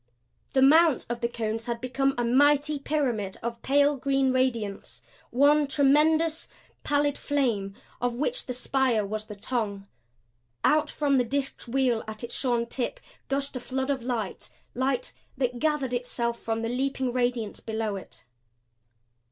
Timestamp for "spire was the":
8.53-9.35